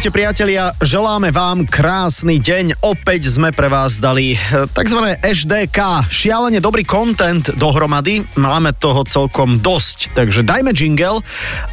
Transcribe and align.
Ahojte 0.00 0.16
priatelia, 0.16 0.72
želáme 0.80 1.28
vám 1.28 1.68
krásny 1.68 2.40
deň. 2.40 2.80
Opäť 2.80 3.28
sme 3.36 3.52
pre 3.52 3.68
vás 3.68 4.00
dali 4.00 4.32
eh, 4.32 4.64
tzv. 4.64 4.96
HDK, 5.20 6.08
šialene 6.08 6.56
dobrý 6.56 6.88
content 6.88 7.52
dohromady. 7.52 8.24
Máme 8.40 8.72
toho 8.72 9.04
celkom 9.04 9.60
dosť, 9.60 10.16
takže 10.16 10.40
dajme 10.40 10.72
jingle 10.72 11.20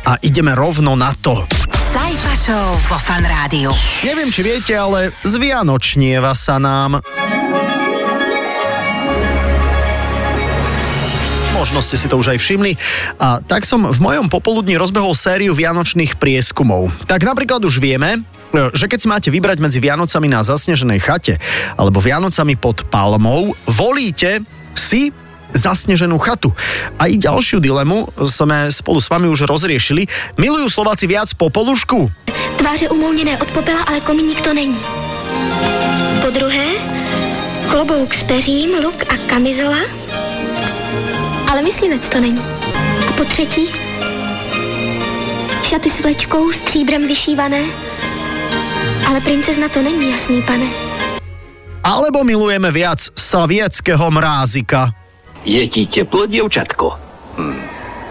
a 0.03 0.19
ideme 0.19 0.51
rovno 0.59 0.99
na 0.99 1.15
to. 1.15 1.47
Sajfa 1.71 2.35
Show 2.35 2.67
vo 2.91 2.99
Fan 2.99 3.23
Rádiu. 3.23 3.71
Neviem, 4.03 4.27
či 4.27 4.43
viete, 4.43 4.75
ale 4.75 5.07
zvianočnieva 5.23 6.35
sa 6.35 6.59
nám. 6.59 6.99
Možno 11.57 11.81
ste 11.81 11.97
si 11.97 12.05
to 12.05 12.21
už 12.21 12.37
aj 12.37 12.39
všimli. 12.39 12.77
A 13.17 13.41
tak 13.41 13.65
som 13.65 13.89
v 13.89 13.97
mojom 13.97 14.29
popoludní 14.29 14.77
rozbehol 14.77 15.17
sériu 15.17 15.57
vianočných 15.57 16.21
prieskumov. 16.21 16.93
Tak 17.09 17.25
napríklad 17.25 17.65
už 17.65 17.81
vieme, 17.81 18.21
e, 18.53 18.69
že 18.77 18.85
keď 18.85 18.99
si 19.01 19.07
máte 19.09 19.29
vybrať 19.33 19.57
medzi 19.57 19.81
Vianocami 19.81 20.29
na 20.29 20.45
zasneženej 20.45 21.01
chate 21.01 21.41
alebo 21.73 21.97
Vianocami 21.97 22.53
pod 22.61 22.85
palmou, 22.93 23.57
volíte 23.65 24.45
si 24.77 25.09
zasneženú 25.57 26.21
chatu. 26.21 26.53
A 27.01 27.09
i 27.09 27.17
ďalšiu 27.17 27.57
dilemu 27.57 28.05
sme 28.21 28.69
spolu 28.69 29.01
s 29.01 29.09
vami 29.09 29.25
už 29.25 29.49
rozriešili. 29.49 30.05
Milujú 30.37 30.69
Slováci 30.69 31.09
viac 31.09 31.33
popolušku? 31.33 32.13
Tváře 32.61 32.93
umouněné 32.93 33.33
od 33.41 33.49
popela, 33.49 33.81
ale 33.89 33.97
komíník 34.05 34.45
to 34.45 34.53
není. 34.53 34.77
Po 36.21 36.29
druhé, 36.29 36.77
klobouk 37.73 38.13
s 38.13 38.21
peřím, 38.23 38.77
luk 38.77 39.09
a 39.09 39.17
kamizola, 39.25 39.81
ale 41.51 41.61
myslivec 41.61 42.09
to 42.09 42.19
není. 42.19 42.41
A 43.09 43.11
po 43.17 43.23
třetí, 43.23 43.69
šaty 45.63 45.89
s 45.89 45.99
vlečkou, 45.99 46.51
stříbrem 46.51 47.07
vyšívané, 47.07 47.61
ale 49.07 49.21
princezna 49.21 49.69
to 49.69 49.81
není, 49.81 50.11
jasný 50.11 50.41
pane. 50.41 50.65
Alebo 51.83 52.23
milujeme 52.23 52.71
viac 52.71 52.99
sovietského 53.15 54.11
mrázika? 54.11 54.91
Je 55.47 55.63
ti 55.67 55.87
teplo, 55.87 56.27
dievčatko? 56.27 56.99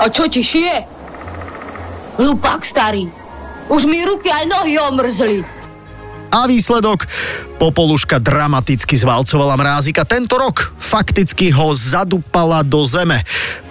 A 0.01 0.09
čo 0.09 0.25
ti 0.33 0.41
šije? 0.41 0.85
Hlupák 2.17 2.65
starý. 2.65 3.13
Už 3.69 3.85
mi 3.85 4.01
ruky 4.05 4.33
aj 4.33 4.49
nohy 4.49 4.81
omrzli. 4.81 5.45
A 6.31 6.51
výsledok? 6.51 7.07
Popoluška 7.57 8.19
dramaticky 8.19 8.99
zvalcovala 8.99 9.57
mrázika. 9.57 10.05
Tento 10.05 10.37
rok 10.37 10.75
fakticky 10.77 11.55
ho 11.55 11.73
zadupala 11.73 12.61
do 12.67 12.83
zeme. 12.85 13.25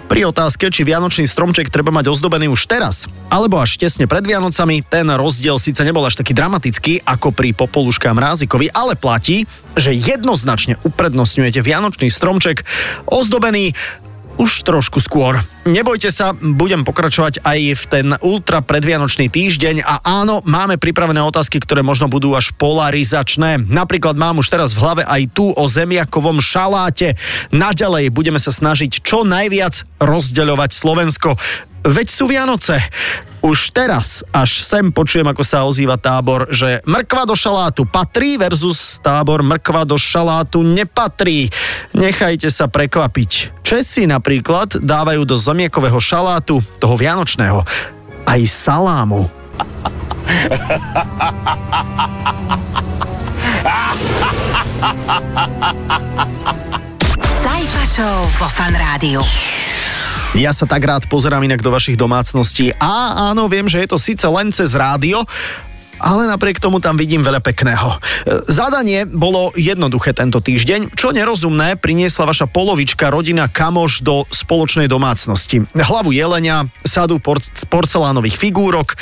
Pri 0.06 0.22
otázke, 0.22 0.70
či 0.70 0.86
vianočný 0.86 1.26
stromček 1.26 1.66
treba 1.66 1.90
mať 1.90 2.14
ozdobený 2.14 2.46
už 2.46 2.70
teraz, 2.70 3.10
alebo 3.26 3.58
až 3.58 3.74
tesne 3.74 4.06
pred 4.06 4.22
Vianocami, 4.22 4.86
ten 4.86 5.02
rozdiel 5.10 5.58
síce 5.58 5.82
nebol 5.82 6.06
až 6.06 6.22
taký 6.22 6.30
dramatický 6.30 7.02
ako 7.02 7.34
pri 7.34 7.50
popoluška 7.50 8.14
mrázikovi, 8.14 8.70
ale 8.70 8.94
platí, 8.94 9.50
že 9.74 9.90
jednoznačne 9.90 10.78
uprednostňujete 10.86 11.58
vianočný 11.58 12.06
stromček 12.06 12.62
ozdobený 13.10 13.74
už 14.36 14.62
trošku 14.64 15.00
skôr. 15.00 15.40
Nebojte 15.66 16.12
sa, 16.14 16.30
budem 16.36 16.86
pokračovať 16.86 17.42
aj 17.42 17.58
v 17.74 17.84
ten 17.90 18.06
ultra 18.22 18.62
predvianočný 18.62 19.26
týždeň 19.32 19.82
a 19.82 20.04
áno, 20.04 20.44
máme 20.46 20.78
pripravené 20.78 21.18
otázky, 21.24 21.58
ktoré 21.58 21.82
možno 21.82 22.06
budú 22.06 22.36
až 22.38 22.54
polarizačné. 22.54 23.66
Napríklad 23.66 24.14
mám 24.14 24.38
už 24.38 24.52
teraz 24.52 24.76
v 24.76 24.82
hlave 24.84 25.02
aj 25.02 25.22
tu 25.34 25.50
o 25.50 25.64
zemiakovom 25.66 26.38
šaláte. 26.38 27.18
Naďalej 27.50 28.14
budeme 28.14 28.38
sa 28.38 28.54
snažiť 28.54 29.02
čo 29.02 29.26
najviac 29.26 29.82
rozdeľovať 29.98 30.70
Slovensko. 30.70 31.34
Veď 31.86 32.06
sú 32.10 32.26
Vianoce. 32.26 32.82
Už 33.46 33.70
teraz 33.70 34.26
až 34.34 34.58
sem 34.58 34.90
počujem, 34.90 35.22
ako 35.22 35.46
sa 35.46 35.62
ozýva 35.62 35.94
tábor, 35.94 36.50
že 36.50 36.82
mrkva 36.82 37.30
do 37.30 37.38
šalátu 37.38 37.86
patrí 37.86 38.34
versus 38.34 38.98
tábor 38.98 39.46
mrkva 39.46 39.86
do 39.86 39.94
šalátu 39.94 40.66
nepatrí. 40.66 41.46
Nechajte 41.94 42.50
sa 42.50 42.66
prekvapiť. 42.66 43.55
Česi 43.66 44.06
napríklad 44.06 44.78
dávajú 44.78 45.26
do 45.26 45.34
zemiakového 45.34 45.98
šalátu, 45.98 46.62
toho 46.78 46.94
vianočného, 46.94 47.66
aj 48.22 48.40
salámu. 48.46 49.26
Sajfa 57.26 57.84
Show 57.90 58.18
vo 58.38 58.46
Fan 58.46 58.78
Rádiu. 58.78 59.26
Ja 60.38 60.54
sa 60.54 60.70
tak 60.70 60.86
rád 60.86 61.10
pozerám 61.10 61.42
inak 61.42 61.58
do 61.58 61.74
vašich 61.74 61.98
domácností. 61.98 62.70
A 62.78 63.34
áno, 63.34 63.50
viem, 63.50 63.66
že 63.66 63.82
je 63.82 63.90
to 63.90 63.98
síce 63.98 64.30
len 64.30 64.54
cez 64.54 64.78
rádio, 64.78 65.26
ale 66.00 66.28
napriek 66.28 66.60
tomu 66.60 66.80
tam 66.82 66.96
vidím 66.96 67.24
veľa 67.24 67.40
pekného. 67.40 67.96
E, 67.96 67.98
Zadanie 68.48 69.08
bolo 69.08 69.52
jednoduché 69.56 70.12
tento 70.12 70.40
týždeň. 70.40 70.92
Čo 70.92 71.12
nerozumné 71.12 71.76
priniesla 71.80 72.28
vaša 72.28 72.46
polovička 72.48 73.08
rodina 73.08 73.48
kamoš 73.48 74.04
do 74.04 74.28
spoločnej 74.28 74.90
domácnosti. 74.90 75.64
Hlavu 75.72 76.12
jelenia, 76.12 76.68
sadu 76.84 77.18
porc- 77.20 77.64
porcelánových 77.68 78.36
figúrok, 78.36 78.98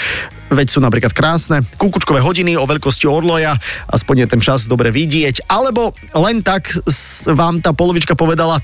veď 0.54 0.68
sú 0.70 0.78
napríklad 0.80 1.10
krásne, 1.10 1.60
kúkučkové 1.76 2.22
hodiny 2.22 2.54
o 2.54 2.64
veľkosti 2.64 3.10
orloja, 3.10 3.58
aspoň 3.90 4.24
je 4.24 4.26
ten 4.30 4.40
čas 4.40 4.70
dobre 4.70 4.94
vidieť, 4.94 5.50
alebo 5.50 5.92
len 6.14 6.40
tak 6.40 6.70
vám 7.28 7.60
tá 7.60 7.74
polovička 7.74 8.14
povedala, 8.14 8.62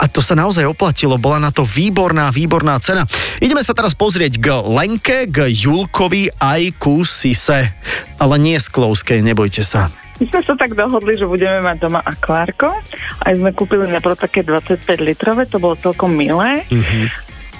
a 0.00 0.04
to 0.08 0.24
sa 0.24 0.34
naozaj 0.34 0.66
oplatilo, 0.66 1.20
bola 1.20 1.38
na 1.38 1.50
to 1.52 1.62
výborná, 1.62 2.32
výborná 2.34 2.80
cena. 2.82 3.04
Ideme 3.38 3.62
sa 3.62 3.76
teraz 3.76 3.94
pozrieť 3.94 4.40
k 4.40 4.46
Lenke, 4.64 5.28
k 5.28 5.46
Julkovi 5.46 6.32
aj 6.40 6.80
ku 6.80 7.04
Sise, 7.06 7.76
ale 8.18 8.34
nie 8.40 8.56
Sklovskej, 8.58 9.20
nebojte 9.20 9.62
sa. 9.62 9.92
My 10.20 10.28
sme 10.28 10.40
sa 10.44 10.52
tak 10.52 10.76
dohodli, 10.76 11.16
že 11.16 11.24
budeme 11.24 11.64
mať 11.64 11.80
doma 11.80 12.04
akvárko. 12.04 12.76
Aj 13.24 13.32
sme 13.32 13.56
kúpili 13.56 13.88
najprv 13.88 14.20
také 14.20 14.44
25 14.44 14.84
litrové, 15.00 15.48
to 15.48 15.56
bolo 15.56 15.80
celkom 15.80 16.12
milé. 16.12 16.68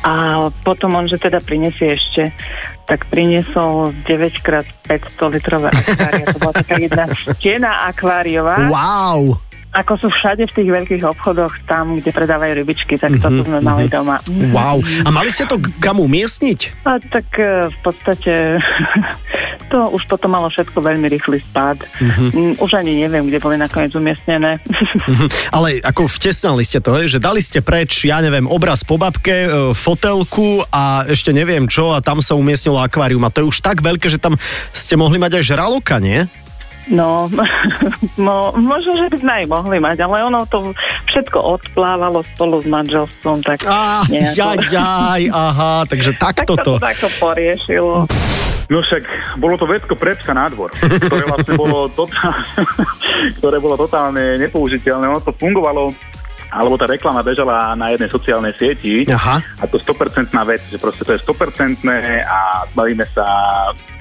A 0.01 0.49
potom 0.65 0.97
on, 0.97 1.05
že 1.05 1.21
teda 1.21 1.45
prinesie 1.45 1.93
ešte, 1.93 2.33
tak 2.89 3.05
priniesol 3.13 3.93
9x500 4.09 5.21
litrové 5.29 5.69
akvária. 5.69 6.25
To 6.33 6.39
bola 6.41 6.55
taká 6.57 6.75
jedna 6.81 7.05
stena 7.13 7.85
akváriová. 7.93 8.67
Wow! 8.73 9.50
Ako 9.71 10.03
sú 10.03 10.09
všade 10.11 10.51
v 10.51 10.55
tých 10.55 10.69
veľkých 10.69 11.05
obchodoch, 11.07 11.63
tam, 11.71 11.95
kde 11.95 12.11
predávajú 12.11 12.59
rybičky, 12.59 12.99
tak 12.99 13.23
toto 13.23 13.47
sme 13.47 13.63
mali 13.63 13.87
doma. 13.87 14.19
Wow. 14.51 14.83
A 15.07 15.15
mali 15.15 15.31
ste 15.31 15.47
to 15.47 15.63
kam 15.79 16.03
umiestniť? 16.03 16.83
A 16.83 16.99
tak 16.99 17.31
e, 17.39 17.71
v 17.71 17.79
podstate 17.79 18.59
to 19.73 19.87
už 19.95 20.11
potom 20.11 20.35
malo 20.35 20.51
všetko 20.51 20.83
veľmi 20.83 21.07
rýchly 21.07 21.39
spád. 21.39 21.87
Mm, 22.03 22.59
Už 22.59 22.75
ani 22.75 22.99
neviem, 22.99 23.31
kde 23.31 23.39
boli 23.39 23.55
nakoniec 23.55 23.95
umiestnené. 23.95 24.59
Ale 25.57 25.79
ako 25.87 26.11
vtesnali 26.11 26.67
ste 26.67 26.83
to, 26.83 26.91
že 27.07 27.23
dali 27.23 27.39
ste 27.39 27.63
preč, 27.63 28.03
ja 28.03 28.19
neviem, 28.19 28.51
obraz 28.51 28.83
po 28.83 28.99
babke, 28.99 29.47
e, 29.47 29.51
fotelku 29.71 30.67
a 30.75 31.07
ešte 31.07 31.31
neviem 31.31 31.71
čo 31.71 31.95
a 31.95 32.03
tam 32.03 32.19
sa 32.19 32.35
umiestnilo 32.35 32.83
akvárium 32.83 33.23
a 33.23 33.31
to 33.31 33.47
je 33.47 33.51
už 33.55 33.63
tak 33.63 33.87
veľké, 33.87 34.11
že 34.11 34.19
tam 34.19 34.35
ste 34.75 34.99
mohli 34.99 35.23
mať 35.23 35.39
aj 35.39 35.45
žraloka, 35.47 36.03
nie? 36.03 36.27
No, 36.91 37.31
no, 38.27 38.51
možno, 38.59 38.99
že 38.99 39.07
by 39.07 39.17
sme 39.17 39.33
aj 39.43 39.47
mohli 39.47 39.79
mať, 39.79 40.03
ale 40.03 40.27
ono 40.27 40.43
to 40.45 40.75
všetko 41.07 41.39
odplávalo 41.39 42.27
spolu 42.35 42.59
s 42.59 42.67
manželstvom, 42.67 43.47
tak 43.47 43.63
nejako- 44.11 44.35
jaj, 44.35 44.59
jaj, 44.75 45.23
aha, 45.31 45.87
takže 45.87 46.19
tak 46.19 46.43
takto 46.43 46.59
to 46.59 46.75
to. 46.77 46.83
takto 46.83 47.07
poriešilo. 47.23 48.11
No 48.71 48.79
však 48.87 49.03
bolo 49.43 49.59
to 49.59 49.67
vecko 49.67 49.99
pre 49.99 50.15
psa 50.15 50.31
na 50.31 50.47
dvor, 50.47 50.71
ktoré 50.71 51.27
vlastne 51.27 51.59
bolo 51.59 51.91
totálne, 51.91 52.47
ktoré 53.43 53.59
bolo 53.59 53.75
totálne 53.75 54.39
nepoužiteľné. 54.39 55.11
Ono 55.11 55.19
to 55.19 55.35
fungovalo 55.35 55.91
alebo 56.51 56.75
tá 56.75 56.87
reklama 56.87 57.23
bežala 57.23 57.79
na 57.79 57.95
jednej 57.95 58.11
sociálnej 58.11 58.53
sieti 58.59 59.07
Aha. 59.07 59.39
a 59.39 59.65
to 59.71 59.79
100% 59.79 60.35
vec, 60.47 60.63
že 60.67 60.77
proste 60.77 61.07
to 61.07 61.15
je 61.15 61.21
100% 61.23 61.87
a 62.27 62.67
bavíme 62.75 63.07
sa 63.15 63.25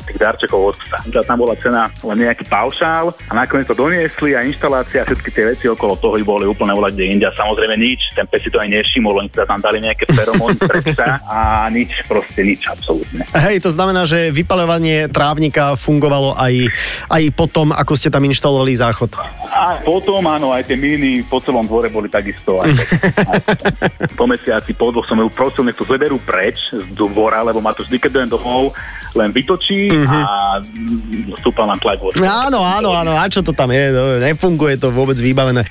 tých 0.09 0.17
darčekov 0.17 0.73
od 0.73 0.75
psa. 0.81 0.97
Tam 1.21 1.37
bola 1.37 1.53
cena 1.61 1.93
len 2.01 2.17
nejaký 2.25 2.49
paušál 2.49 3.13
a 3.29 3.31
nakoniec 3.37 3.69
to 3.69 3.77
doniesli 3.77 4.33
a 4.33 4.41
inštalácia 4.41 5.05
a 5.05 5.07
všetky 5.07 5.29
tie 5.29 5.53
veci 5.53 5.65
okolo 5.69 5.93
toho 6.01 6.17
boli 6.25 6.49
úplne 6.49 6.73
volať 6.73 6.97
kde 6.97 7.05
inde. 7.05 7.25
A 7.29 7.33
samozrejme 7.37 7.77
nič, 7.77 8.17
ten 8.17 8.25
pes 8.25 8.41
si 8.41 8.49
to 8.49 8.57
aj 8.57 8.73
nevšimol, 8.73 9.21
oni 9.21 9.29
teda 9.29 9.45
tam 9.45 9.61
dali 9.61 9.77
nejaké 9.85 10.09
feromóny 10.09 10.57
pre 10.57 10.81
psa 10.81 11.21
a 11.29 11.69
nič, 11.69 12.01
proste 12.09 12.41
nič, 12.41 12.65
absolútne. 12.65 13.21
Hej, 13.37 13.61
to 13.61 13.69
znamená, 13.69 14.09
že 14.09 14.33
vypaľovanie 14.33 15.13
trávnika 15.13 15.77
fungovalo 15.77 16.33
aj, 16.33 16.73
aj 17.13 17.23
potom, 17.37 17.69
ako 17.69 17.93
ste 17.93 18.09
tam 18.09 18.25
inštalovali 18.25 18.73
záchod. 18.73 19.13
A 19.59 19.83
potom, 19.83 20.23
áno, 20.23 20.55
aj 20.55 20.63
tie 20.63 20.79
miny 20.79 21.27
po 21.27 21.43
celom 21.43 21.67
dvore 21.67 21.91
boli 21.91 22.07
takisto. 22.07 22.63
Aj, 22.63 22.71
aj, 22.71 23.39
po 24.19 24.23
mesiaci, 24.23 24.71
po 24.71 24.89
dvoch 24.89 25.03
som 25.03 25.19
ju 25.19 25.27
prosil, 25.27 25.67
nech 25.67 25.75
to 25.75 25.83
zoberú 25.83 26.15
preč 26.17 26.71
z 26.71 26.95
dvora, 26.95 27.43
lebo 27.43 27.59
ma 27.59 27.75
to 27.75 27.83
vždy, 27.83 27.99
keď 27.99 28.11
idem 28.23 28.31
domov, 28.31 28.71
len 29.11 29.35
vytočí 29.35 29.91
Mhm. 29.91 30.07
a 30.07 30.61
stúpal 31.41 31.67
nám 31.67 31.81
tlak. 31.81 31.99
Áno, 32.21 32.63
áno, 32.63 32.95
áno, 32.95 33.11
a 33.11 33.27
čo 33.27 33.43
to 33.43 33.51
tam 33.51 33.73
je? 33.73 33.91
No, 33.91 34.21
nefunguje 34.21 34.79
to 34.79 34.87
vôbec 34.89 35.19
vybavené. 35.19 35.67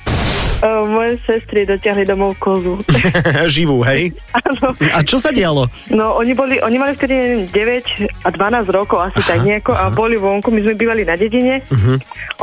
Uh, 0.59 0.83
moje 0.91 1.15
sestry 1.23 1.63
dotiahli 1.63 2.03
domov 2.03 2.35
kozu. 2.35 2.75
Živú, 3.55 3.79
hej? 3.87 4.11
Áno. 4.35 4.75
A 4.91 4.99
čo 5.07 5.15
sa 5.15 5.31
dialo? 5.31 5.71
No, 5.87 6.19
oni, 6.19 6.35
boli, 6.35 6.59
oni 6.59 6.75
mali 6.75 6.99
vtedy 6.99 7.15
neviem, 7.15 7.43
9 7.47 8.27
a 8.27 8.29
12 8.67 8.67
rokov, 8.67 8.99
asi 8.99 9.23
tak 9.23 9.39
nejako, 9.47 9.71
a 9.71 9.87
boli 9.87 10.19
vonku, 10.19 10.51
my 10.51 10.59
sme 10.59 10.75
bývali 10.75 11.07
na 11.07 11.15
dedine. 11.15 11.63
Mhm. 11.63 11.93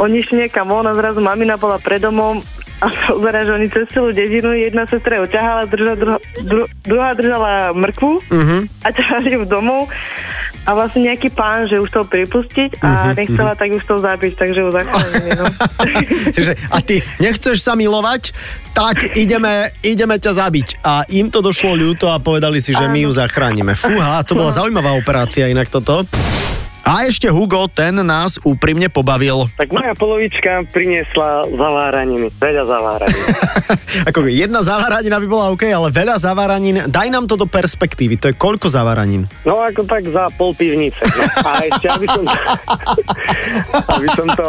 Oni 0.00 0.24
išli 0.24 0.48
niekam 0.48 0.72
von 0.72 0.88
a 0.88 0.96
zrazu 0.96 1.20
mamina 1.20 1.60
bola 1.60 1.76
pred 1.76 2.00
domom 2.00 2.40
a 2.76 2.86
pozera, 3.08 3.40
že 3.40 3.52
oni 3.56 3.66
cez 3.68 3.88
celú 3.88 4.12
dedinu, 4.12 4.52
jedna 4.52 4.84
sestra 4.84 5.24
ju 5.24 5.26
ťahala, 5.26 5.64
druhá, 5.64 5.94
dru, 6.36 6.64
druhá 6.84 7.10
držala 7.16 7.52
mrkvu 7.72 8.12
Mhm. 8.28 8.56
a 8.84 8.88
ťahali 8.92 9.28
ju 9.32 9.42
domov 9.48 9.88
a 10.66 10.74
vlastne 10.74 11.06
nejaký 11.06 11.30
pán, 11.30 11.70
že 11.70 11.78
už 11.78 11.88
chcel 11.88 12.04
pripustiť 12.04 12.82
a 12.82 13.14
nechcela, 13.14 13.54
tak 13.54 13.70
ju 13.70 13.78
chcel 13.80 14.02
zabiť, 14.02 14.32
takže 14.34 14.60
ju 14.60 14.70
zachránili. 14.74 15.30
No. 15.38 15.46
a 16.74 16.78
ty 16.82 17.06
nechceš 17.22 17.62
sa 17.62 17.78
milovať, 17.78 18.34
tak 18.74 19.14
ideme, 19.14 19.70
ideme 19.80 20.18
ťa 20.18 20.32
zabiť. 20.36 20.82
A 20.82 21.06
im 21.08 21.30
to 21.30 21.38
došlo 21.38 21.78
ľúto 21.78 22.10
a 22.10 22.18
povedali 22.18 22.58
si, 22.58 22.74
že 22.74 22.82
my 22.90 22.98
ju 23.06 23.10
zachránime. 23.14 23.78
Fúha, 23.78 24.20
to 24.26 24.34
bola 24.34 24.50
zaujímavá 24.50 24.90
operácia 24.98 25.46
inak 25.46 25.70
toto. 25.70 26.02
A 26.86 27.02
ešte 27.02 27.26
Hugo, 27.26 27.66
ten 27.66 27.98
nás 27.98 28.38
úprimne 28.40 28.86
pobavil. 28.86 29.50
Tak 29.58 29.74
moja 29.74 29.90
polovička 29.92 30.62
priniesla 30.70 31.42
zaváraniny, 31.44 32.30
veľa 32.32 32.62
zaváranín. 32.62 33.26
Ako 34.08 34.22
jedna 34.24 34.62
zaváranina 34.62 35.18
by 35.18 35.26
bola 35.26 35.50
OK, 35.50 35.66
ale 35.66 35.90
veľa 35.90 36.14
zaváranín. 36.14 36.86
Daj 36.86 37.08
nám 37.10 37.26
to 37.26 37.34
do 37.34 37.44
perspektívy. 37.44 38.14
To 38.16 38.30
je 38.30 38.34
koľko 38.34 38.70
zaváranín? 38.70 39.26
No 39.42 39.58
ako 39.58 39.82
tak 39.82 40.06
za 40.06 40.30
pol 40.30 40.54
pivnice. 40.54 41.02
No. 41.02 41.22
A 41.42 41.66
ešte, 41.66 41.86
aby 41.88 42.06
som, 42.06 42.22
aby 43.96 44.08
som 44.14 44.28
to 44.30 44.48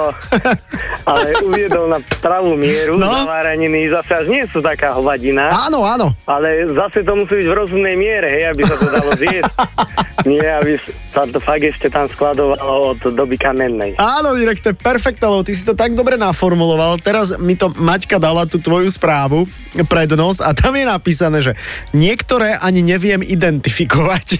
ale 1.03 1.27
uviedol 1.41 1.87
na 1.87 1.97
pravú 2.19 2.53
mieru, 2.53 2.97
No. 2.97 3.09
zaváraniny 3.09 3.89
zase 3.89 4.11
až 4.13 4.25
nie 4.27 4.43
sú 4.45 4.61
taká 4.61 4.93
hovadina, 4.93 5.49
Áno, 5.65 5.81
áno. 5.81 6.13
ale 6.25 6.69
zase 6.69 7.01
to 7.01 7.13
musí 7.13 7.33
byť 7.35 7.47
v 7.47 7.55
rozumnej 7.55 7.95
miere, 7.95 8.27
hej, 8.31 8.43
aby 8.51 8.61
sa 8.61 8.75
to 8.75 8.87
dalo 8.87 9.11
zjesť. 9.15 9.49
Nie, 10.27 10.59
aby 10.59 10.75
sa 11.09 11.23
to 11.23 11.39
fakt 11.39 11.63
ešte 11.63 11.87
tam 11.87 12.05
skladovalo 12.05 12.91
od 12.91 13.01
doby 13.15 13.39
kamennej. 13.39 13.95
Áno, 13.95 14.35
Mirek, 14.35 14.59
to 14.59 14.69
je 14.69 14.77
perfektné, 14.77 15.23
lebo 15.23 15.41
ty 15.41 15.55
si 15.55 15.63
to 15.63 15.71
tak 15.71 15.95
dobre 15.95 16.19
naformuloval. 16.19 16.99
Teraz 16.99 17.39
mi 17.39 17.55
to 17.55 17.71
Maťka 17.71 18.19
dala 18.19 18.43
tú 18.43 18.59
tvoju 18.59 18.91
správu 18.91 19.47
prednos 19.85 20.41
a 20.41 20.51
tam 20.51 20.73
je 20.73 20.83
napísané, 20.83 21.37
že 21.39 21.53
niektoré 21.91 22.57
ani 22.57 22.81
neviem 22.81 23.21
identifikovať. 23.21 24.27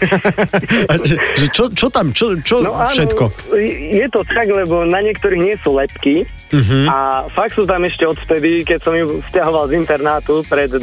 Že, 0.97 1.15
že 1.37 1.47
čo, 1.53 1.63
čo 1.69 1.87
tam, 1.87 2.11
čo, 2.11 2.35
čo 2.41 2.59
No 2.59 2.73
áno, 2.73 2.89
všetko? 2.89 3.53
je 3.93 4.07
to 4.09 4.25
tak, 4.25 4.49
lebo 4.49 4.83
na 4.83 4.99
niektorých 4.99 5.39
nie 5.39 5.55
sú 5.61 5.77
lepky 5.77 6.25
Mhm. 6.47 6.87
a 6.87 6.97
fakt 7.29 7.59
sú 7.59 7.67
tam 7.67 7.83
ešte 7.83 8.07
odvtedy, 8.07 8.63
keď 8.63 8.79
som 8.79 8.95
ju 8.95 9.19
stiahoval 9.27 9.67
z 9.67 9.75
internátu 9.75 10.47
pred 10.47 10.71
20 10.71 10.79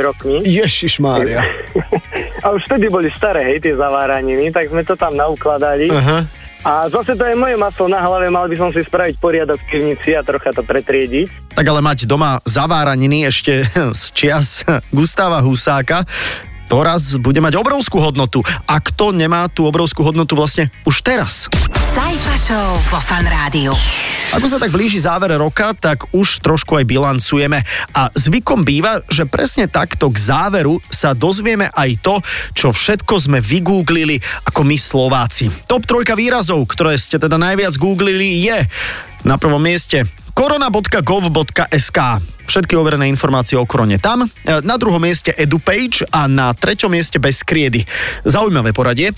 rokmi. 0.00 0.40
Ježiš 0.42 0.98
Mária. 0.98 1.44
A 2.42 2.50
už 2.50 2.66
vtedy 2.66 2.90
boli 2.90 3.06
staré, 3.14 3.54
hej, 3.54 3.62
tie 3.62 3.74
zaváraniny, 3.78 4.50
tak 4.50 4.66
sme 4.66 4.82
to 4.82 4.98
tam 4.98 5.14
naukladali. 5.14 5.86
Aha. 5.94 6.26
A 6.62 6.86
zase 6.86 7.18
to 7.18 7.26
je 7.26 7.34
moje 7.34 7.58
maslo 7.58 7.90
na 7.90 7.98
hlave, 7.98 8.30
mal 8.30 8.46
by 8.46 8.54
som 8.54 8.70
si 8.70 8.82
spraviť 8.82 9.18
poriadok 9.18 9.58
v 9.58 9.66
pivnici 9.66 10.14
a 10.14 10.22
trocha 10.22 10.54
to 10.54 10.62
pretriediť. 10.62 11.58
Tak 11.58 11.66
ale 11.66 11.82
mať 11.82 12.06
doma 12.06 12.38
zaváraniny 12.46 13.26
ešte 13.26 13.66
z 13.98 14.02
čias 14.14 14.62
Gustáva 14.94 15.42
Husáka, 15.42 16.06
to 16.70 16.80
raz 16.80 17.18
bude 17.18 17.42
mať 17.42 17.58
obrovskú 17.58 18.00
hodnotu. 18.00 18.40
A 18.64 18.78
kto 18.78 19.12
nemá 19.12 19.50
tú 19.50 19.66
obrovskú 19.66 20.06
hodnotu 20.06 20.38
vlastne 20.38 20.70
už 20.86 21.02
teraz? 21.04 21.50
Sajfa 21.74 22.36
Show 22.38 22.70
vo 22.88 22.98
Fan 23.02 23.26
Rádiu. 23.28 23.76
Ako 24.32 24.48
sa 24.48 24.56
tak 24.56 24.72
blíži 24.72 24.96
záver 24.96 25.36
roka, 25.36 25.76
tak 25.76 26.08
už 26.16 26.40
trošku 26.40 26.80
aj 26.80 26.88
bilancujeme. 26.88 27.60
A 27.92 28.08
zvykom 28.16 28.64
býva, 28.64 29.04
že 29.12 29.28
presne 29.28 29.68
takto 29.68 30.08
k 30.08 30.16
záveru 30.16 30.80
sa 30.88 31.12
dozvieme 31.12 31.68
aj 31.68 32.00
to, 32.00 32.16
čo 32.56 32.72
všetko 32.72 33.20
sme 33.20 33.44
vygooglili 33.44 34.16
ako 34.48 34.64
my 34.64 34.80
Slováci. 34.80 35.52
Top 35.68 35.84
trojka 35.84 36.16
výrazov, 36.16 36.64
ktoré 36.64 36.96
ste 36.96 37.20
teda 37.20 37.36
najviac 37.36 37.76
googlili 37.76 38.40
je 38.48 38.64
na 39.28 39.36
prvom 39.36 39.60
mieste 39.60 40.08
korona.gov.sk 40.32 42.31
Všetky 42.52 42.76
overené 42.76 43.08
informácie 43.08 43.56
o 43.56 43.64
korone 43.64 43.96
tam. 43.96 44.28
E, 44.28 44.60
Na 44.60 44.76
druhom 44.76 45.00
mieste 45.00 45.32
EduPage 45.32 46.04
a 46.12 46.28
na 46.28 46.52
treťom 46.52 46.92
mieste 46.92 47.16
bez 47.16 47.40
kriedy. 47.40 47.80
Zaujímavé 48.28 48.76
poradie. 48.76 49.08
E, 49.08 49.14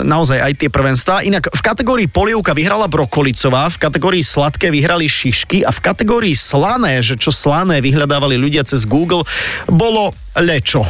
Naozaj 0.00 0.40
aj 0.40 0.52
tie 0.56 0.72
prvenstvá. 0.72 1.20
Inak 1.20 1.52
v 1.52 1.60
kategórii 1.60 2.08
polievka 2.08 2.56
vyhrala 2.56 2.88
Brokolicová, 2.88 3.68
v 3.68 3.76
kategórii 3.84 4.24
sladké 4.24 4.72
vyhrali 4.72 5.12
Šišky 5.12 5.60
a 5.60 5.76
v 5.76 5.80
kategórii 5.84 6.32
slané, 6.32 7.04
že 7.04 7.20
čo 7.20 7.28
slané 7.28 7.84
vyhľadávali 7.84 8.40
ľudia 8.40 8.64
cez 8.64 8.88
Google, 8.88 9.28
bolo 9.68 10.16
Lečo. 10.40 10.80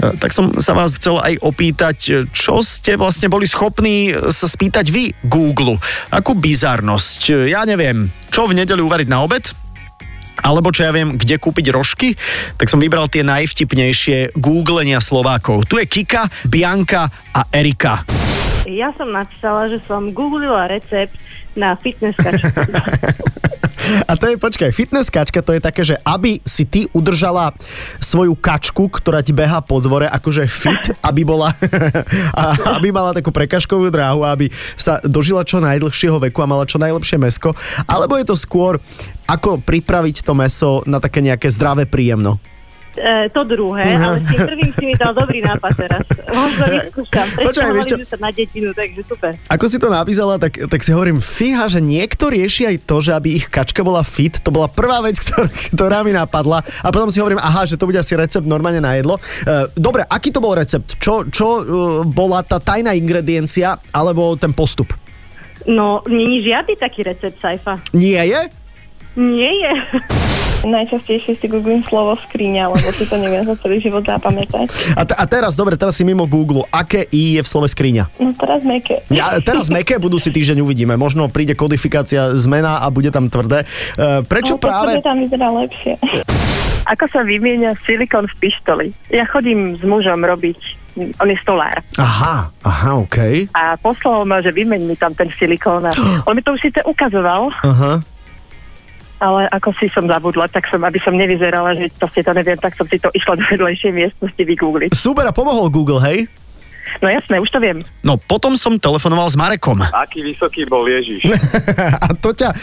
E, 0.00 0.16
Tak 0.16 0.32
som 0.32 0.56
sa 0.56 0.72
vás 0.72 0.96
chcel 0.96 1.20
aj 1.20 1.36
opýtať, 1.44 2.32
čo 2.32 2.64
ste 2.64 2.96
vlastne 2.96 3.28
boli 3.28 3.44
schopní 3.44 4.08
sa 4.32 4.48
spýtať 4.48 4.88
vy 4.88 5.12
Google. 5.28 5.76
Akú 6.08 6.32
bizarnosť? 6.32 7.52
Ja 7.52 7.68
neviem, 7.68 8.08
čo 8.32 8.48
v 8.48 8.56
nedeli 8.56 8.80
uvariť 8.80 9.08
na 9.12 9.20
obed? 9.20 9.65
Alebo 10.40 10.72
čo 10.72 10.84
ja 10.84 10.92
viem, 10.92 11.16
kde 11.16 11.40
kúpiť 11.40 11.72
rožky, 11.72 12.16
tak 12.60 12.68
som 12.68 12.80
vybral 12.80 13.08
tie 13.08 13.24
najvtipnejšie 13.24 14.36
googlenia 14.36 15.00
Slovákov. 15.00 15.68
Tu 15.68 15.80
je 15.80 15.86
Kika, 15.88 16.28
Bianka 16.48 17.08
a 17.32 17.48
Erika. 17.52 18.04
Ja 18.66 18.90
som 18.98 19.14
napísala, 19.14 19.70
že 19.70 19.78
som 19.86 20.10
googlila 20.10 20.66
recept 20.66 21.14
na 21.54 21.78
fitness 21.78 22.18
kačku. 22.18 22.50
A 24.10 24.18
to 24.18 24.26
je, 24.26 24.34
počkaj, 24.34 24.74
fitness 24.74 25.14
kačka 25.14 25.46
to 25.46 25.54
je 25.54 25.62
také, 25.62 25.86
že 25.86 25.94
aby 26.02 26.42
si 26.42 26.66
ty 26.66 26.90
udržala 26.90 27.54
svoju 28.02 28.34
kačku, 28.34 28.90
ktorá 28.90 29.22
ti 29.22 29.30
beha 29.30 29.62
po 29.62 29.78
dvore, 29.78 30.10
akože 30.10 30.42
fit, 30.50 30.84
aby 31.06 31.22
bola, 31.22 31.54
a 32.40 32.42
aby 32.78 32.90
mala 32.90 33.14
takú 33.14 33.30
prekažkovú 33.30 33.86
dráhu, 33.94 34.26
aby 34.26 34.50
sa 34.74 34.98
dožila 35.06 35.46
čo 35.46 35.62
najdlhšieho 35.62 36.18
veku 36.18 36.42
a 36.42 36.50
mala 36.50 36.66
čo 36.66 36.82
najlepšie 36.82 37.20
mesko, 37.20 37.54
alebo 37.86 38.18
je 38.18 38.26
to 38.26 38.34
skôr, 38.34 38.82
ako 39.26 39.62
pripraviť 39.62 40.22
to 40.22 40.32
meso 40.32 40.80
na 40.86 41.02
také 41.02 41.20
nejaké 41.20 41.50
zdravé 41.50 41.84
príjemno? 41.84 42.38
E, 42.96 43.28
to 43.28 43.44
druhé, 43.44 43.92
ale 43.92 44.24
s 44.24 44.26
tým 44.32 44.40
prvým 44.48 44.70
si 44.72 44.84
mi 44.88 44.94
dal 44.96 45.12
dobrý 45.12 45.44
nápad 45.44 45.72
teraz. 45.76 46.04
Možno 46.32 46.64
vyskúšam. 46.80 47.26
Počkaj, 47.36 47.70
vieš 47.76 47.86
čo? 47.92 47.96
Sa 48.08 48.16
na 48.16 48.32
dedinu, 48.32 48.72
takže 48.72 49.00
super. 49.04 49.32
Ako 49.52 49.64
si 49.68 49.76
to 49.76 49.92
napísala, 49.92 50.40
tak, 50.40 50.56
tak 50.56 50.80
si 50.80 50.96
hovorím, 50.96 51.20
fíha, 51.20 51.68
že 51.68 51.84
niekto 51.84 52.32
rieši 52.32 52.72
aj 52.72 52.76
to, 52.88 52.96
že 53.04 53.12
aby 53.12 53.36
ich 53.36 53.52
kačka 53.52 53.84
bola 53.84 54.00
fit. 54.00 54.40
To 54.40 54.48
bola 54.48 54.72
prvá 54.72 55.04
vec, 55.04 55.20
ktorá, 55.22 55.48
ktorá 55.76 55.98
mi 56.08 56.16
napadla. 56.16 56.64
A 56.80 56.88
potom 56.88 57.12
si 57.12 57.20
hovorím, 57.20 57.40
aha, 57.40 57.68
že 57.68 57.76
to 57.76 57.84
bude 57.84 58.00
asi 58.00 58.16
recept 58.16 58.48
normálne 58.48 58.80
na 58.80 58.96
jedlo. 58.96 59.20
E, 59.20 59.68
dobre, 59.76 60.00
aký 60.08 60.32
to 60.32 60.40
bol 60.40 60.56
recept? 60.56 60.96
Čo, 60.96 61.28
čo 61.28 61.46
e, 61.60 61.62
bola 62.08 62.40
tá 62.48 62.56
tajná 62.56 62.96
ingrediencia 62.96 63.76
alebo 63.92 64.40
ten 64.40 64.56
postup? 64.56 64.88
No, 65.68 66.00
není 66.08 66.40
žiadny 66.40 66.80
taký 66.80 67.04
recept, 67.04 67.36
Saifa. 67.44 67.76
Nie 67.92 68.24
je? 68.24 68.40
Nie 69.16 69.48
je. 69.48 69.72
Najčastejšie 70.66 71.40
si 71.40 71.46
googlím 71.48 71.80
slovo 71.86 72.18
skriňa, 72.28 72.68
lebo 72.68 72.88
si 72.92 73.08
to 73.08 73.16
neviem 73.16 73.44
za 73.48 73.56
celý 73.60 73.80
život 73.80 74.04
zapamätať. 74.04 74.66
A, 74.98 75.08
te, 75.08 75.14
a 75.14 75.24
teraz, 75.24 75.54
dobre, 75.54 75.78
teraz 75.78 75.96
si 75.96 76.04
mimo 76.04 76.28
Google. 76.28 76.68
Aké 76.68 77.06
I 77.08 77.38
je 77.38 77.42
v 77.44 77.48
slove 77.48 77.68
skriňa? 77.70 78.10
No 78.18 78.34
teraz 78.36 78.60
meké. 78.66 79.00
Ja, 79.08 79.38
teraz 79.40 79.72
meké, 79.72 79.96
budúci 79.96 80.28
týždeň 80.28 80.60
uvidíme. 80.60 80.98
Možno 80.98 81.32
príde 81.32 81.56
kodifikácia 81.56 82.34
zmena 82.34 82.82
a 82.82 82.90
bude 82.90 83.08
tam 83.14 83.30
tvrdé. 83.30 83.64
E, 83.96 84.26
prečo 84.26 84.58
no, 84.58 84.60
práve... 84.60 84.98
tam 85.00 85.22
vyzerá 85.22 85.48
lepšie. 85.54 85.96
Ako 86.86 87.04
sa 87.10 87.22
vymieňa 87.22 87.78
silikon 87.82 88.26
v 88.26 88.34
pištoli? 88.42 88.86
Ja 89.10 89.26
chodím 89.26 89.74
s 89.74 89.82
mužom 89.82 90.22
robiť, 90.22 90.58
on 91.18 91.28
je 91.30 91.38
stolár. 91.42 91.82
Aha, 91.98 92.50
aha, 92.62 92.90
OK. 93.02 93.50
A 93.54 93.74
poslal 93.78 94.22
ma, 94.22 94.38
že 94.42 94.54
vymeň 94.54 94.82
mi 94.86 94.96
tam 94.98 95.14
ten 95.14 95.30
silikón. 95.34 95.82
A 95.86 95.92
on 96.26 96.34
mi 96.34 96.42
to 96.42 96.54
už 96.54 96.62
síce 96.62 96.80
ukazoval, 96.86 97.50
Aha. 97.62 98.02
Ale 99.16 99.48
ako 99.48 99.72
si 99.76 99.88
som 99.92 100.04
zabudla, 100.04 100.48
tak 100.52 100.68
som, 100.68 100.80
aby 100.84 101.00
som 101.00 101.16
nevyzerala, 101.16 101.72
že 101.72 101.88
proste 101.96 102.20
to 102.20 102.32
neviem, 102.36 102.58
tak 102.60 102.76
som 102.76 102.84
si 102.84 103.00
to 103.00 103.08
išla 103.16 103.40
do 103.40 103.44
vedlejšej 103.48 103.92
miestnosti 103.92 104.42
vygoogliť. 104.42 104.90
Super, 104.92 105.24
a 105.28 105.32
pomohol 105.32 105.72
Google, 105.72 106.00
hej? 106.04 106.28
No 106.98 107.08
jasné, 107.08 107.36
už 107.36 107.50
to 107.50 107.58
viem. 107.58 107.82
No 108.00 108.16
potom 108.16 108.56
som 108.56 108.78
telefonoval 108.78 109.28
s 109.28 109.36
Marekom. 109.36 109.78
Aký 109.92 110.24
vysoký 110.24 110.64
bol 110.64 110.86
Ježiš? 110.86 111.26
A 112.04 112.14
to 112.16 112.32
ťa, 112.32 112.54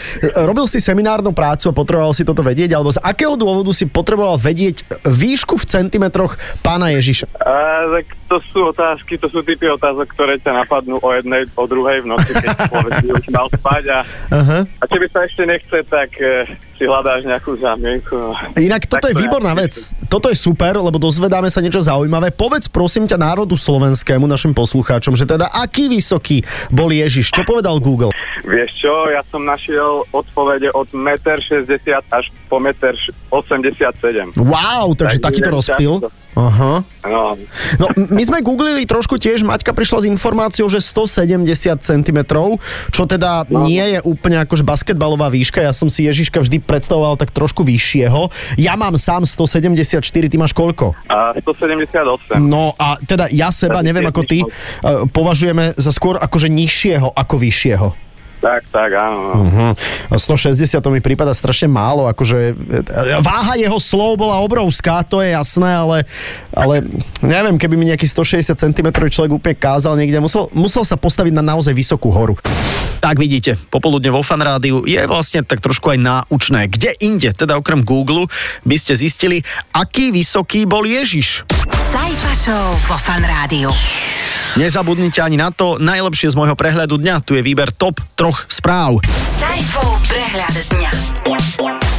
robil 0.42 0.66
si 0.66 0.82
seminárnu 0.82 1.30
prácu 1.30 1.70
a 1.70 1.76
potreboval 1.76 2.10
si 2.10 2.26
toto 2.26 2.42
vedieť, 2.42 2.74
alebo 2.74 2.90
z 2.90 2.98
akého 3.00 3.38
dôvodu 3.38 3.70
si 3.70 3.86
potreboval 3.86 4.36
vedieť 4.36 4.82
výšku 5.04 5.54
v 5.60 5.64
centimetroch 5.64 6.34
pána 6.60 6.90
Ježiša? 6.96 7.30
A, 7.38 7.54
tak 7.94 8.06
to 8.26 8.36
sú 8.50 8.72
otázky, 8.72 9.20
to 9.20 9.28
sú 9.28 9.44
typy 9.44 9.68
otázok, 9.68 10.08
ktoré 10.10 10.40
ťa 10.40 10.64
napadnú 10.64 10.96
o 10.98 11.10
jednej, 11.12 11.44
o 11.54 11.64
druhej 11.68 12.02
v 12.02 12.06
noci, 12.08 12.32
keď 12.32 12.48
človek 12.66 12.92
už 13.04 13.24
mal 13.30 13.46
spať 13.52 13.84
a, 13.92 13.98
Aha. 14.32 14.58
a 14.64 14.84
tebe 14.88 15.06
sa 15.12 15.22
ešte 15.22 15.44
nechce, 15.44 15.78
tak 15.84 16.10
e, 16.18 16.48
si 16.74 16.88
hľadáš 16.88 17.28
nejakú 17.28 17.54
zámienku. 17.60 18.16
Inak 18.56 18.88
toto 18.88 19.06
Tak 19.06 19.12
je 19.12 19.16
to 19.16 19.22
výborná 19.22 19.52
ja- 19.52 19.60
vec. 19.62 19.72
Toto 20.08 20.26
je 20.32 20.36
super, 20.36 20.74
lebo 20.74 20.96
dozvedáme 20.96 21.46
sa 21.46 21.60
niečo 21.60 21.84
zaujímavé. 21.84 22.32
Povedz 22.32 22.66
prosím 22.66 23.04
ťa 23.04 23.20
národu 23.20 23.54
slovenskému, 24.14 24.30
našim 24.30 24.52
poslucháčom, 24.54 25.18
že 25.18 25.26
teda 25.26 25.50
aký 25.50 25.90
vysoký 25.90 26.46
bol 26.70 26.90
Ježiš. 26.94 27.34
Čo 27.34 27.42
povedal 27.42 27.82
Google? 27.82 28.14
Vieš 28.44 28.70
čo, 28.76 28.92
ja 29.08 29.24
som 29.24 29.40
našiel 29.40 30.04
odpovede 30.12 30.68
od 30.70 30.92
1,60 30.92 31.64
m 31.64 32.04
až 32.12 32.28
po 32.46 32.60
1,87 32.60 33.00
m. 34.20 34.28
Wow, 34.36 34.92
takže 34.92 35.16
Tak 35.16 35.24
takýto 35.32 35.50
rozpil. 35.50 35.92
Aha. 36.34 36.82
No, 37.06 37.38
No, 37.78 37.86
my 37.94 38.22
sme 38.22 38.42
googlili 38.42 38.84
trošku 38.84 39.16
tiež, 39.16 39.46
Maťka 39.46 39.70
prišla 39.70 40.02
s 40.02 40.06
informáciou, 40.10 40.66
že 40.66 40.82
170 40.82 41.46
cm, 41.78 42.18
čo 42.90 43.02
teda 43.06 43.46
No. 43.48 43.64
nie 43.64 43.80
je 43.96 43.98
úplne 44.02 44.42
akože 44.42 44.60
basketbalová 44.60 45.30
výška, 45.30 45.62
ja 45.62 45.70
som 45.70 45.86
si 45.86 46.04
Ježiška 46.04 46.42
vždy 46.42 46.58
predstavoval 46.60 47.14
tak 47.16 47.30
trošku 47.30 47.62
vyššieho. 47.62 48.28
Ja 48.58 48.74
mám 48.74 48.98
sám 48.98 49.24
174, 49.24 50.02
ty 50.28 50.36
máš 50.36 50.52
koľko? 50.52 50.92
a 51.08 51.32
178. 51.32 52.42
No 52.42 52.74
a 52.76 52.98
teda 53.00 53.30
ja 53.30 53.48
seba, 53.54 53.80
neviem 53.80 54.04
ako 54.04 54.22
ty, 54.26 54.42
eh, 54.42 54.46
považujeme 55.08 55.72
za 55.78 55.94
skôr 55.94 56.18
akože 56.18 56.50
nižšieho 56.50 57.14
ako 57.14 57.34
vyššieho. 57.40 58.03
Tak, 58.44 58.68
tak, 58.68 58.92
áno. 58.92 59.20
no. 59.24 59.34
Uh-huh. 59.48 59.72
A 60.12 60.14
160 60.20 60.68
to 60.76 60.92
mi 60.92 61.00
prípada 61.00 61.32
strašne 61.32 61.64
málo, 61.64 62.04
akože 62.12 62.52
e, 62.52 62.84
váha 63.24 63.56
jeho 63.56 63.80
slov 63.80 64.20
bola 64.20 64.36
obrovská, 64.44 65.00
to 65.00 65.24
je 65.24 65.32
jasné, 65.32 65.72
ale, 65.72 66.04
ale 66.52 66.84
neviem, 67.24 67.56
keby 67.56 67.74
mi 67.80 67.88
nejaký 67.88 68.04
160 68.04 68.52
cm 68.52 68.88
človek 69.08 69.32
úplne 69.32 69.56
kázal 69.56 69.96
niekde, 69.96 70.20
musel, 70.20 70.52
musel 70.52 70.84
sa 70.84 71.00
postaviť 71.00 71.32
na 71.40 71.40
naozaj 71.40 71.72
vysokú 71.72 72.12
horu. 72.12 72.36
Tak 73.00 73.16
vidíte, 73.16 73.56
popoludne 73.72 74.12
vo 74.12 74.20
fanrádiu 74.20 74.84
je 74.84 75.00
vlastne 75.08 75.40
tak 75.40 75.64
trošku 75.64 75.96
aj 75.96 76.04
náučné. 76.04 76.68
Kde 76.68 76.92
inde, 77.00 77.32
teda 77.32 77.56
okrem 77.56 77.80
Google, 77.80 78.28
by 78.68 78.76
ste 78.76 78.92
zistili, 78.92 79.40
aký 79.72 80.12
vysoký 80.12 80.68
bol 80.68 80.84
Ježiš. 80.84 81.48
Sajfa 81.72 82.32
Show 82.36 82.66
vo 82.92 82.96
Fan 83.00 83.24
Rádiu. 83.24 83.72
Nezabudnite 84.54 85.18
ani 85.18 85.34
na 85.34 85.50
to, 85.50 85.82
najlepšie 85.82 86.30
z 86.30 86.38
môjho 86.38 86.54
prehľadu 86.54 86.94
dňa, 87.02 87.26
tu 87.26 87.34
je 87.34 87.42
výber 87.42 87.74
top 87.74 87.98
troch 88.14 88.46
správ. 88.46 89.02
Sajfov 89.26 89.98
prehľad 90.06 90.54
dňa. 90.70 91.14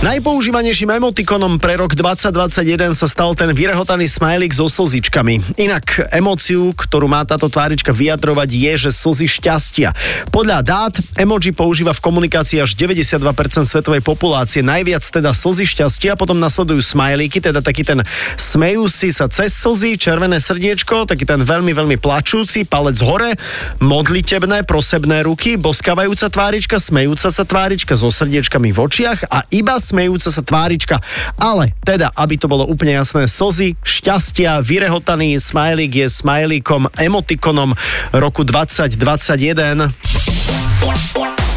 Najpoužívanejším 0.06 1.02
emotikonom 1.02 1.58
pre 1.58 1.82
rok 1.82 1.98
2021 1.98 2.94
sa 2.94 3.10
stal 3.10 3.34
ten 3.34 3.50
vyrehotaný 3.50 4.06
smajlik 4.06 4.54
so 4.54 4.70
slzičkami. 4.70 5.58
Inak 5.58 6.14
emóciu, 6.14 6.78
ktorú 6.78 7.10
má 7.10 7.26
táto 7.26 7.50
tvárička 7.50 7.90
vyjadrovať 7.90 8.50
je, 8.54 8.72
že 8.86 8.92
slzy 8.94 9.26
šťastia. 9.26 9.98
Podľa 10.30 10.62
dát 10.62 10.94
emoji 11.18 11.58
používa 11.58 11.90
v 11.90 12.06
komunikácii 12.06 12.62
až 12.62 12.78
92% 12.78 13.18
svetovej 13.66 14.06
populácie, 14.06 14.62
najviac 14.62 15.02
teda 15.02 15.34
slzy 15.34 15.66
šťastia, 15.66 16.14
potom 16.14 16.38
nasledujú 16.38 16.86
smajlíky, 16.86 17.42
teda 17.42 17.66
taký 17.66 17.82
ten 17.82 18.06
smejúci 18.38 19.10
sa 19.10 19.26
cez 19.26 19.58
slzy, 19.58 19.98
červené 19.98 20.38
srdiečko, 20.38 21.10
taký 21.10 21.26
ten 21.26 21.42
veľmi, 21.42 21.74
veľmi 21.74 21.98
plačúci, 22.46 22.62
palec 22.62 23.02
hore, 23.02 23.34
modlitebné, 23.82 24.70
prosebné 24.70 25.26
ruky, 25.26 25.58
boskavajúca 25.58 26.30
tvárička, 26.30 26.78
smejúca 26.78 27.34
sa 27.34 27.42
tvárička 27.42 27.98
so 27.98 28.14
srdiečkami 28.14 28.70
v 28.70 28.86
očiach 28.86 29.26
a 29.34 29.42
iba 29.50 29.82
smejúca 29.82 30.30
sa 30.30 30.46
tvárička. 30.46 31.02
Ale 31.42 31.74
teda, 31.82 32.14
aby 32.14 32.38
to 32.38 32.46
bolo 32.46 32.70
úplne 32.70 33.02
jasné, 33.02 33.26
slzy, 33.26 33.74
šťastia, 33.82 34.62
vyrehotaný 34.62 35.42
smajlik 35.42 36.06
je 36.06 36.08
smajlikom, 36.22 36.86
emotikonom 37.02 37.74
roku 38.14 38.46
2021. 38.46 39.90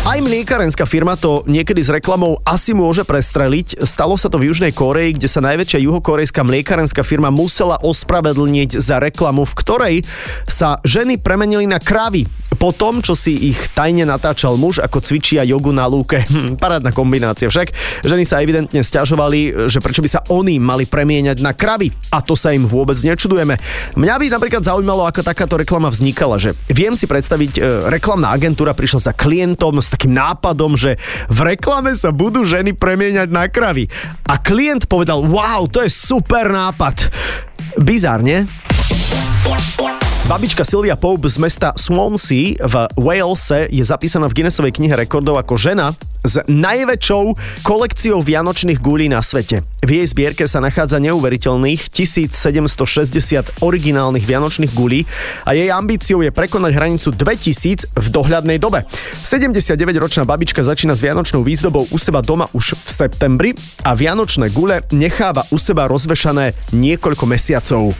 Aj 0.09 0.25
mliekárenská 0.25 0.89
firma 0.89 1.21
to 1.21 1.45
niekedy 1.45 1.85
s 1.85 1.93
reklamou 1.93 2.41
asi 2.41 2.73
môže 2.73 3.05
prestreliť. 3.05 3.85
Stalo 3.85 4.17
sa 4.17 4.33
to 4.33 4.41
v 4.41 4.49
Južnej 4.49 4.73
Koreji, 4.73 5.21
kde 5.21 5.29
sa 5.29 5.45
najväčšia 5.45 5.85
juhokorejská 5.85 6.49
mliekárenská 6.49 7.05
firma 7.05 7.29
musela 7.29 7.77
ospravedlniť 7.85 8.81
za 8.81 9.05
reklamu, 9.05 9.45
v 9.45 9.53
ktorej 9.61 9.97
sa 10.49 10.81
ženy 10.81 11.21
premenili 11.21 11.69
na 11.69 11.77
kravy. 11.77 12.25
Po 12.57 12.73
tom, 12.73 13.05
čo 13.05 13.13
si 13.13 13.53
ich 13.53 13.61
tajne 13.77 14.09
natáčal 14.09 14.57
muž, 14.57 14.81
ako 14.81 15.05
cvičia 15.05 15.45
jogu 15.45 15.77
na 15.77 15.85
lúke. 15.85 16.25
Hm, 16.25 16.57
parádna 16.57 16.89
kombinácia 16.89 17.53
však. 17.53 18.01
Ženy 18.09 18.25
sa 18.25 18.41
evidentne 18.41 18.81
stiažovali, 18.81 19.69
že 19.69 19.85
prečo 19.85 20.01
by 20.01 20.09
sa 20.09 20.25
oni 20.33 20.57
mali 20.57 20.89
premieňať 20.89 21.45
na 21.45 21.53
kravy. 21.53 21.93
A 22.17 22.25
to 22.25 22.33
sa 22.33 22.57
im 22.57 22.65
vôbec 22.65 22.97
nečudujeme. 22.97 23.61
Mňa 23.93 24.15
by 24.17 24.27
napríklad 24.33 24.65
zaujímalo, 24.65 25.05
ako 25.05 25.21
takáto 25.21 25.61
reklama 25.61 25.93
vznikala, 25.93 26.41
že 26.41 26.57
viem 26.73 26.97
si 26.97 27.05
predstaviť, 27.05 27.61
e, 27.61 27.93
reklamná 27.93 28.33
agentúra 28.33 28.73
prišla 28.73 29.01
za 29.05 29.13
klientom 29.13 29.77
s 29.77 29.98
takým 29.99 30.15
nápadom, 30.15 30.79
že 30.79 30.95
v 31.27 31.59
reklame 31.59 31.99
sa 31.99 32.15
budú 32.15 32.47
ženy 32.47 32.71
premieňať 32.71 33.35
na 33.35 33.51
kravy. 33.51 33.91
A 34.31 34.39
klient 34.39 34.87
povedal, 34.87 35.27
wow, 35.27 35.67
to 35.67 35.83
je 35.83 35.91
super 35.91 36.47
nápad. 36.47 37.11
Bizárne, 37.83 38.47
Babička 40.29 40.61
Sylvia 40.61 40.93
Pope 40.93 41.25
z 41.25 41.41
mesta 41.41 41.73
Swansea 41.73 42.61
v 42.61 42.75
Walese 43.01 43.65
je 43.73 43.81
zapísaná 43.81 44.29
v 44.29 44.37
Guinnessovej 44.37 44.77
knihe 44.77 44.93
rekordov 44.93 45.41
ako 45.41 45.57
žena 45.57 45.97
s 46.21 46.45
najväčšou 46.45 47.33
kolekciou 47.65 48.21
vianočných 48.21 48.77
gulí 48.77 49.09
na 49.09 49.25
svete. 49.25 49.65
V 49.81 49.89
jej 49.89 50.05
zbierke 50.05 50.45
sa 50.45 50.61
nachádza 50.61 51.01
neuveriteľných 51.01 51.81
1760 51.89 53.65
originálnych 53.65 54.29
vianočných 54.29 54.69
gulí 54.77 55.09
a 55.49 55.57
jej 55.57 55.73
ambíciou 55.73 56.21
je 56.21 56.29
prekonať 56.29 56.77
hranicu 56.77 57.09
2000 57.09 57.89
v 57.97 58.07
dohľadnej 58.13 58.61
dobe. 58.61 58.85
79-ročná 59.25 60.29
babička 60.29 60.61
začína 60.61 60.93
s 60.93 61.09
vianočnou 61.09 61.41
výzdobou 61.41 61.89
u 61.89 61.97
seba 61.97 62.21
doma 62.21 62.53
už 62.53 62.77
v 62.77 62.89
septembri 62.93 63.51
a 63.81 63.97
vianočné 63.97 64.53
gule 64.53 64.85
necháva 64.93 65.49
u 65.49 65.57
seba 65.57 65.89
rozvešané 65.89 66.53
niekoľko 66.77 67.25
mesiacov. 67.25 67.97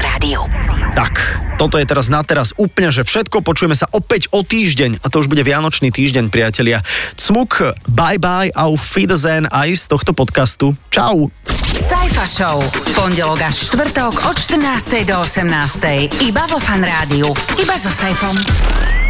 Rádiu. 0.00 0.48
Tak, 0.92 1.42
toto 1.60 1.76
je 1.76 1.84
teraz 1.84 2.08
na 2.08 2.24
teraz 2.24 2.56
úplne, 2.56 2.88
že 2.88 3.04
všetko. 3.04 3.44
Počujeme 3.44 3.76
sa 3.76 3.88
opäť 3.92 4.28
o 4.32 4.40
týždeň 4.40 5.04
a 5.04 5.06
to 5.12 5.20
už 5.20 5.28
bude 5.28 5.44
Vianočný 5.44 5.92
týždeň, 5.92 6.32
priatelia. 6.32 6.80
Cmuk, 7.16 7.76
bye 7.88 8.20
bye, 8.20 8.52
auf 8.56 8.80
Wiedersehen 8.96 9.48
aj 9.48 9.76
z 9.76 9.84
tohto 9.88 10.12
podcastu. 10.16 10.72
Čau. 10.88 11.28
Sajfa 11.72 12.24
Show. 12.28 12.58
Pondelok 12.92 13.40
až 13.42 13.72
štvrtok 13.72 14.28
od 14.28 14.36
14. 14.36 15.08
do 15.08 15.16
18. 15.24 16.24
Iba 16.24 16.44
vo 16.48 16.60
Fan 16.60 16.84
Rádiu. 16.84 17.32
Iba 17.56 17.76
so 17.80 17.90
Sajfom. 17.90 19.01